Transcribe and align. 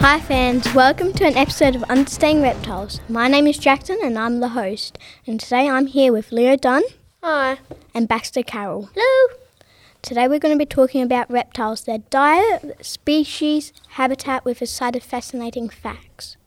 Hi, 0.00 0.18
fans. 0.18 0.72
Welcome 0.74 1.12
to 1.12 1.26
an 1.26 1.36
episode 1.36 1.76
of 1.76 1.82
Understanding 1.82 2.42
Reptiles. 2.42 3.02
My 3.06 3.28
name 3.28 3.46
is 3.46 3.58
Jackson 3.58 3.98
and 4.02 4.18
I'm 4.18 4.40
the 4.40 4.48
host. 4.48 4.96
And 5.26 5.38
today 5.38 5.68
I'm 5.68 5.88
here 5.88 6.10
with 6.10 6.32
Leo 6.32 6.56
Dunn 6.56 6.84
Hi. 7.22 7.58
and 7.92 8.08
Baxter 8.08 8.42
Carroll. 8.42 8.88
Hello. 8.94 9.36
Today 10.00 10.26
we're 10.26 10.38
going 10.38 10.54
to 10.54 10.58
be 10.58 10.64
talking 10.64 11.02
about 11.02 11.30
reptiles, 11.30 11.82
their 11.82 11.98
diet, 11.98 12.82
species, 12.82 13.74
habitat 13.88 14.42
with 14.42 14.62
a 14.62 14.66
side 14.66 14.96
of 14.96 15.02
fascinating 15.02 15.68
facts. 15.68 16.38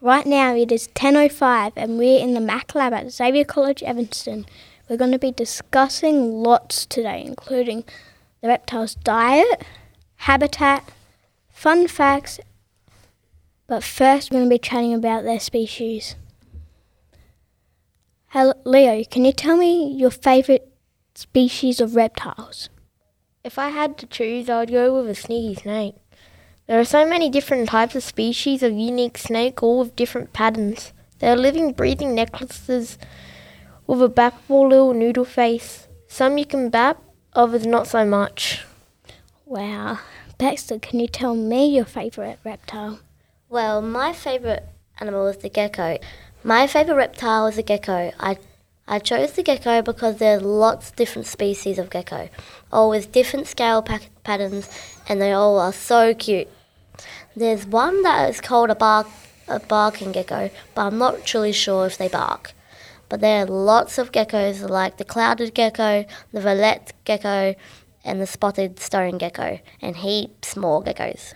Right 0.00 0.26
now 0.26 0.52
it 0.56 0.72
is 0.72 0.88
10.05 0.88 1.74
and 1.76 1.96
we're 1.96 2.18
in 2.18 2.34
the 2.34 2.40
Mac 2.40 2.74
Lab 2.74 2.92
at 2.92 3.12
Xavier 3.12 3.44
College, 3.44 3.84
Evanston. 3.84 4.46
We're 4.90 4.96
going 4.96 5.12
to 5.12 5.18
be 5.20 5.30
discussing 5.30 6.42
lots 6.42 6.86
today, 6.86 7.22
including 7.24 7.84
the 8.42 8.48
reptile's 8.48 8.96
diet, 8.96 9.62
habitat, 10.16 10.90
fun 11.64 11.88
facts, 11.88 12.38
but 13.66 13.82
first 13.82 14.30
we're 14.30 14.36
going 14.36 14.50
to 14.50 14.54
be 14.54 14.58
chatting 14.58 14.92
about 14.92 15.24
their 15.24 15.40
species. 15.40 16.14
Hello, 18.26 18.52
Leo, 18.66 19.02
can 19.04 19.24
you 19.24 19.32
tell 19.32 19.56
me 19.56 19.90
your 19.94 20.10
favourite 20.10 20.64
species 21.14 21.80
of 21.80 21.96
reptiles? 21.96 22.68
If 23.42 23.58
I 23.58 23.70
had 23.70 23.96
to 23.96 24.06
choose, 24.06 24.50
I 24.50 24.60
would 24.60 24.72
go 24.72 24.94
with 24.94 25.08
a 25.08 25.14
sneaky 25.14 25.58
snake. 25.62 25.94
There 26.66 26.78
are 26.78 26.84
so 26.84 27.08
many 27.08 27.30
different 27.30 27.70
types 27.70 27.96
of 27.96 28.02
species 28.02 28.62
of 28.62 28.72
unique 28.72 29.16
snake, 29.16 29.62
all 29.62 29.78
with 29.78 29.96
different 29.96 30.34
patterns. 30.34 30.92
They 31.20 31.30
are 31.30 31.34
living, 31.34 31.72
breathing 31.72 32.14
necklaces 32.14 32.98
with 33.86 34.02
a 34.02 34.08
bappable 34.10 34.68
little 34.68 34.92
noodle 34.92 35.24
face. 35.24 35.88
Some 36.08 36.36
you 36.36 36.44
can 36.44 36.68
bap, 36.68 37.02
others 37.32 37.64
not 37.64 37.86
so 37.86 38.04
much. 38.04 38.66
Wow. 39.46 40.00
Baxter, 40.38 40.78
can 40.78 40.98
you 41.00 41.06
tell 41.06 41.34
me 41.34 41.66
your 41.66 41.84
favourite 41.84 42.38
reptile? 42.44 42.98
Well, 43.48 43.80
my 43.80 44.12
favourite 44.12 44.64
animal 45.00 45.28
is 45.28 45.36
the 45.38 45.48
gecko. 45.48 45.98
My 46.42 46.66
favourite 46.66 46.96
reptile 46.96 47.46
is 47.46 47.56
the 47.56 47.62
gecko. 47.62 48.12
I 48.18 48.38
I 48.86 48.98
chose 48.98 49.32
the 49.32 49.42
gecko 49.42 49.80
because 49.80 50.16
there's 50.16 50.42
lots 50.42 50.90
of 50.90 50.96
different 50.96 51.26
species 51.26 51.78
of 51.78 51.88
gecko, 51.88 52.28
all 52.70 52.90
with 52.90 53.12
different 53.12 53.46
scale 53.46 53.80
pa- 53.80 54.00
patterns, 54.24 54.68
and 55.08 55.22
they 55.22 55.32
all 55.32 55.58
are 55.58 55.72
so 55.72 56.14
cute. 56.14 56.48
There's 57.34 57.64
one 57.66 58.02
that 58.02 58.28
is 58.28 58.40
called 58.40 58.70
a 58.70 58.74
bark 58.74 59.06
a 59.48 59.60
barking 59.60 60.12
gecko, 60.12 60.50
but 60.74 60.82
I'm 60.82 60.98
not 60.98 61.24
truly 61.24 61.52
sure 61.52 61.86
if 61.86 61.96
they 61.96 62.08
bark. 62.08 62.52
But 63.08 63.20
there 63.20 63.44
are 63.44 63.46
lots 63.46 63.98
of 63.98 64.12
geckos 64.12 64.68
like 64.68 64.96
the 64.96 65.04
clouded 65.04 65.54
gecko, 65.54 66.04
the 66.32 66.40
violet 66.40 66.92
gecko, 67.04 67.54
and 68.04 68.20
the 68.20 68.26
spotted 68.26 68.78
stone 68.78 69.18
gecko, 69.18 69.60
and 69.80 69.96
heaps 69.96 70.56
more 70.56 70.82
geckos. 70.82 71.34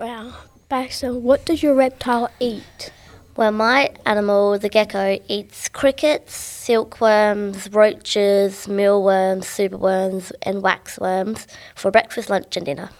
Wow. 0.00 0.34
Baxter, 0.68 1.12
what 1.12 1.44
does 1.44 1.62
your 1.62 1.74
reptile 1.74 2.30
eat? 2.40 2.90
Well, 3.36 3.52
my 3.52 3.94
animal, 4.06 4.58
the 4.58 4.68
gecko, 4.68 5.18
eats 5.28 5.68
crickets, 5.68 6.34
silkworms, 6.34 7.70
roaches, 7.72 8.66
mealworms, 8.66 9.46
superworms, 9.46 10.32
and 10.42 10.62
waxworms 10.62 11.46
for 11.74 11.90
breakfast, 11.90 12.30
lunch, 12.30 12.56
and 12.56 12.64
dinner. 12.64 12.90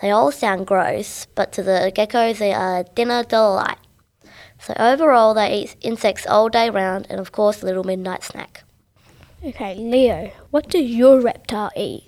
They 0.00 0.10
all 0.10 0.30
sound 0.32 0.66
gross, 0.66 1.26
but 1.34 1.52
to 1.52 1.62
the 1.62 1.92
geckos, 1.94 2.38
they 2.38 2.52
are 2.52 2.80
a 2.80 2.84
dinner 2.84 3.24
delight. 3.24 3.78
So, 4.60 4.74
overall, 4.78 5.34
they 5.34 5.62
eat 5.62 5.76
insects 5.80 6.26
all 6.26 6.48
day 6.48 6.70
round 6.70 7.06
and, 7.10 7.18
of 7.18 7.32
course, 7.32 7.62
a 7.62 7.66
little 7.66 7.84
midnight 7.84 8.22
snack. 8.22 8.64
Okay, 9.42 9.74
Leo, 9.74 10.30
what 10.50 10.68
does 10.68 10.90
your 10.90 11.20
reptile 11.20 11.70
eat? 11.76 12.04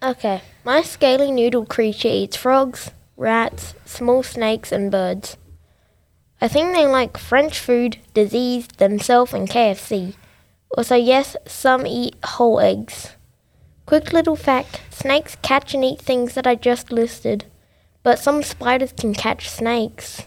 Okay, 0.00 0.42
my 0.64 0.82
scaly 0.82 1.32
noodle 1.32 1.66
creature 1.66 2.06
eats 2.08 2.36
frogs, 2.36 2.92
rats, 3.16 3.74
small 3.84 4.22
snakes, 4.22 4.70
and 4.70 4.92
birds. 4.92 5.36
I 6.40 6.46
think 6.46 6.72
they 6.72 6.86
like 6.86 7.18
French 7.18 7.58
food, 7.58 7.98
disease, 8.14 8.68
themselves, 8.76 9.34
and 9.34 9.48
KFC. 9.48 10.14
Also, 10.76 10.94
yes, 10.94 11.36
some 11.46 11.84
eat 11.84 12.14
whole 12.24 12.60
eggs. 12.60 13.16
Quick 13.86 14.12
little 14.12 14.36
fact 14.36 14.82
snakes 14.90 15.36
catch 15.42 15.74
and 15.74 15.84
eat 15.84 16.00
things 16.00 16.34
that 16.34 16.46
I 16.46 16.54
just 16.54 16.92
listed, 16.92 17.46
but 18.04 18.20
some 18.20 18.44
spiders 18.44 18.92
can 18.92 19.14
catch 19.14 19.50
snakes. 19.50 20.22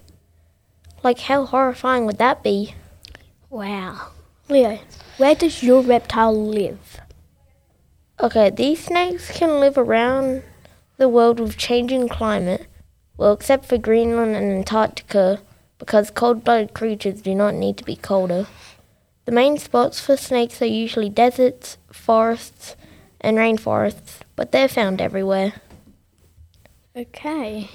Like, 1.02 1.20
how 1.20 1.46
horrifying 1.46 2.06
would 2.08 2.18
that 2.18 2.44
be? 2.44 2.76
Wow. 3.50 4.10
Leo, 4.50 4.80
where 5.16 5.36
does 5.36 5.64
your 5.64 5.82
reptile 5.82 6.36
live? 6.36 7.00
Okay, 8.22 8.52
these 8.52 8.84
snakes 8.84 9.32
can 9.32 9.60
live 9.60 9.80
around 9.80 10.44
the 10.98 11.10
world 11.10 11.40
with 11.40 11.58
changing 11.58 12.08
climate, 12.08 12.68
well, 13.18 13.34
except 13.34 13.66
for 13.66 13.80
Greenland 13.80 14.36
and 14.36 14.52
Antarctica, 14.52 15.42
because 15.80 16.12
cold 16.12 16.44
blooded 16.44 16.76
creatures 16.76 17.24
do 17.24 17.34
not 17.34 17.56
need 17.56 17.78
to 17.78 17.84
be 17.84 17.96
colder. 17.96 18.46
The 19.26 19.32
main 19.32 19.58
spots 19.58 20.00
for 20.00 20.16
snakes 20.16 20.62
are 20.62 20.68
usually 20.68 21.10
deserts, 21.10 21.80
forests, 21.92 22.76
and 23.20 23.38
rainforests, 23.38 24.20
but 24.36 24.52
they're 24.52 24.68
found 24.68 25.02
everywhere. 25.02 25.54
Okay. 26.96 27.72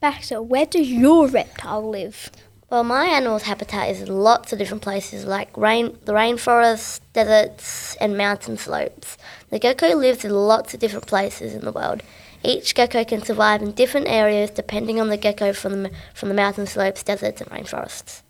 Baxter, 0.00 0.42
where 0.42 0.66
does 0.66 0.90
your 0.90 1.28
reptile 1.28 1.88
live? 1.88 2.30
Well, 2.70 2.82
my 2.82 3.06
animal's 3.06 3.42
habitat 3.42 3.90
is 3.90 4.08
lots 4.08 4.52
of 4.52 4.58
different 4.58 4.82
places, 4.82 5.26
like 5.26 5.54
rain, 5.56 5.98
the 6.06 6.12
rainforests, 6.12 7.00
deserts, 7.12 7.94
and 7.96 8.16
mountain 8.16 8.56
slopes. 8.56 9.18
The 9.50 9.58
gecko 9.58 9.94
lives 9.94 10.24
in 10.24 10.32
lots 10.32 10.74
of 10.74 10.80
different 10.80 11.06
places 11.06 11.54
in 11.54 11.64
the 11.64 11.72
world. 11.72 12.02
Each 12.42 12.74
gecko 12.74 13.04
can 13.04 13.22
survive 13.22 13.62
in 13.62 13.72
different 13.72 14.08
areas 14.08 14.50
depending 14.50 15.00
on 15.00 15.08
the 15.08 15.16
gecko 15.16 15.52
from 15.52 15.82
the, 15.82 15.90
from 16.14 16.30
the 16.30 16.34
mountain 16.34 16.66
slopes, 16.66 17.02
deserts, 17.02 17.40
and 17.40 17.50
rainforests. 17.50 18.22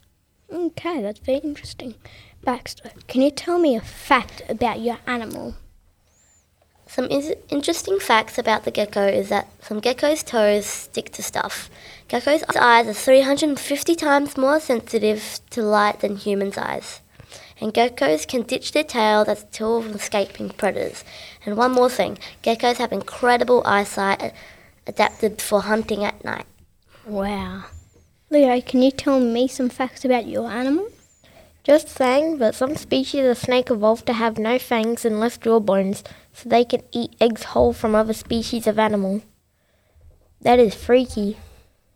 Okay, 0.52 1.00
that's 1.00 1.20
very 1.20 1.38
interesting. 1.38 1.94
Baxter, 2.42 2.90
can 3.08 3.22
you 3.22 3.30
tell 3.30 3.58
me 3.58 3.76
a 3.76 3.80
fact 3.80 4.42
about 4.48 4.80
your 4.80 4.98
animal? 5.06 5.54
Some 6.94 7.10
is- 7.10 7.34
interesting 7.48 7.98
facts 7.98 8.38
about 8.38 8.62
the 8.62 8.70
gecko 8.70 9.08
is 9.08 9.28
that 9.28 9.48
some 9.60 9.80
geckos' 9.80 10.24
toes 10.24 10.64
stick 10.64 11.10
to 11.14 11.24
stuff. 11.24 11.68
Geckos' 12.08 12.44
eyes 12.56 12.86
are 12.86 12.92
350 12.92 13.96
times 13.96 14.36
more 14.36 14.60
sensitive 14.60 15.40
to 15.50 15.62
light 15.62 15.98
than 15.98 16.14
humans' 16.14 16.56
eyes. 16.56 17.00
And 17.60 17.74
geckos 17.74 18.28
can 18.28 18.42
ditch 18.42 18.70
their 18.70 18.84
tail 18.84 19.24
as 19.26 19.42
a 19.42 19.46
tool 19.46 19.78
of 19.78 19.92
escaping 19.92 20.50
predators. 20.50 21.02
And 21.44 21.56
one 21.56 21.72
more 21.72 21.90
thing 21.90 22.16
geckos 22.44 22.76
have 22.76 22.92
incredible 22.92 23.64
eyesight 23.66 24.32
adapted 24.86 25.42
for 25.42 25.62
hunting 25.62 26.04
at 26.04 26.24
night. 26.24 26.46
Wow. 27.04 27.64
Leo, 28.30 28.60
can 28.60 28.82
you 28.82 28.92
tell 28.92 29.18
me 29.18 29.48
some 29.48 29.68
facts 29.68 30.04
about 30.04 30.28
your 30.28 30.48
animal? 30.48 30.88
Just 31.64 31.88
saying, 31.88 32.36
but 32.36 32.54
some 32.54 32.76
species 32.76 33.24
of 33.24 33.38
snake 33.38 33.70
evolved 33.70 34.04
to 34.06 34.12
have 34.12 34.38
no 34.38 34.58
fangs 34.58 35.06
and 35.06 35.18
less 35.18 35.38
jawbones, 35.38 36.04
so 36.34 36.48
they 36.48 36.62
can 36.62 36.82
eat 36.92 37.16
eggs 37.22 37.44
whole 37.44 37.72
from 37.72 37.94
other 37.94 38.12
species 38.12 38.66
of 38.66 38.78
animal. 38.78 39.22
That 40.42 40.58
is 40.58 40.74
freaky. 40.74 41.38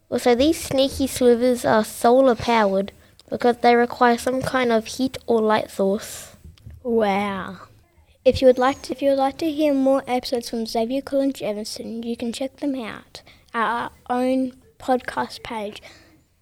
Also, 0.08 0.34
these 0.34 0.58
sneaky 0.58 1.06
slivers 1.06 1.66
are 1.66 1.84
solar 1.84 2.34
powered 2.34 2.92
because 3.28 3.58
they 3.58 3.74
require 3.74 4.16
some 4.16 4.40
kind 4.40 4.72
of 4.72 4.86
heat 4.86 5.18
or 5.26 5.42
light 5.42 5.70
source. 5.70 6.34
Wow. 6.82 7.58
If 8.24 8.40
you 8.40 8.46
would 8.46 8.56
like 8.56 8.80
to, 8.82 8.92
if 8.92 9.02
you 9.02 9.10
would 9.10 9.18
like 9.18 9.36
to 9.38 9.50
hear 9.50 9.74
more 9.74 10.02
episodes 10.06 10.48
from 10.48 10.64
Xavier 10.64 11.02
College 11.02 11.42
Evanston, 11.42 12.02
you 12.02 12.16
can 12.16 12.32
check 12.32 12.56
them 12.56 12.74
out 12.74 13.20
at 13.52 13.70
our 13.70 13.90
own 14.08 14.54
podcast 14.78 15.42
page. 15.42 15.82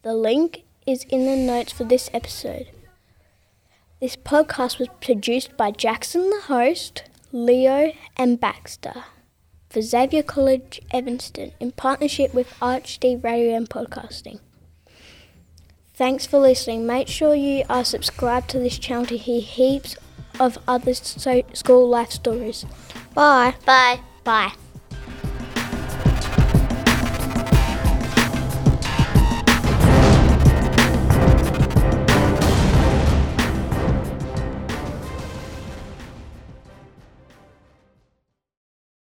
The 0.03 0.15
link 0.15 0.63
is 0.87 1.05
in 1.09 1.27
the 1.27 1.35
notes 1.35 1.73
for 1.73 1.83
this 1.83 2.09
episode. 2.13 2.69
This 4.01 4.17
podcast 4.17 4.79
was 4.79 4.89
produced 5.01 5.57
by 5.57 5.71
Jackson 5.71 6.29
the 6.31 6.43
host, 6.43 7.05
Leo 7.33 7.93
and 8.17 8.39
Baxter 8.39 9.05
for 9.71 9.81
Xavier 9.81 10.23
College 10.23 10.81
Evanston 10.91 11.53
in 11.61 11.73
partnership 11.73 12.33
with 12.35 12.49
ArchD 12.61 13.23
Radio 13.25 13.57
and 13.57 13.69
Podcasting. 13.69 14.41
Thanks 15.95 16.27
for 16.27 16.39
listening. 16.39 16.87
Make 16.87 17.09
sure 17.09 17.35
you 17.35 17.65
are 17.71 17.85
subscribed 17.85 18.51
to 18.51 18.59
this 18.59 18.79
channel 18.79 19.07
to 19.07 19.17
hear 19.17 19.41
heaps 19.41 19.97
of 20.39 20.59
other 20.69 20.93
so- 20.93 21.43
school 21.55 21.89
life 21.89 22.11
stories. 22.11 22.67
Bye. 23.15 23.55
Bye. 23.65 24.01
Bye. 24.25 24.53